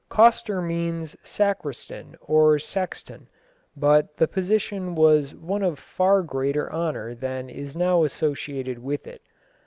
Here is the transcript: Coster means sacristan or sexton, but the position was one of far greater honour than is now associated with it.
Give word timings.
Coster 0.09 0.63
means 0.63 1.15
sacristan 1.21 2.15
or 2.21 2.57
sexton, 2.57 3.27
but 3.77 4.17
the 4.17 4.27
position 4.27 4.95
was 4.95 5.35
one 5.35 5.61
of 5.61 5.77
far 5.77 6.23
greater 6.23 6.73
honour 6.73 7.13
than 7.13 7.51
is 7.51 7.75
now 7.75 8.03
associated 8.03 8.79
with 8.79 9.05
it. 9.05 9.21